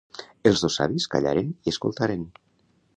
[0.51, 2.29] Els dos savis callaren i escoltaren.